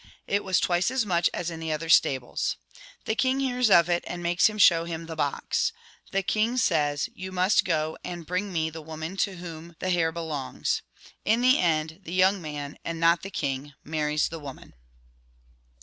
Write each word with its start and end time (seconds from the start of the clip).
It 0.25 0.43
was 0.43 0.59
twice 0.59 0.89
as 0.89 1.05
much 1.05 1.29
as 1.31 1.51
in 1.51 1.59
the 1.59 1.71
other 1.71 1.87
stables.' 1.87 2.57
The 3.05 3.13
king 3.13 3.39
hears 3.39 3.69
of 3.69 3.87
it, 3.87 4.03
and 4.07 4.23
makes 4.23 4.47
him 4.47 4.57
show 4.57 4.85
him 4.85 5.05
the 5.05 5.15
box. 5.15 5.73
The 6.11 6.23
king 6.23 6.57
says,' 6.57 7.07
You 7.13 7.31
must 7.31 7.63
go 7.65 7.99
and 8.03 8.25
bring 8.25 8.51
me 8.51 8.71
the 8.71 8.81
woman 8.81 9.15
to 9.17 9.35
whom 9.35 9.75
the 9.77 9.91
hair 9.91 10.11
belongs.' 10.11 10.81
In 11.23 11.41
the 11.41 11.59
end, 11.59 11.99
the 12.01 12.13
young 12.13 12.41
man, 12.41 12.79
and 12.83 12.99
not 12.99 13.21
the 13.21 13.29
king, 13.29 13.75
marries 13.83 14.29
the 14.29 14.39
woman. 14.39 14.73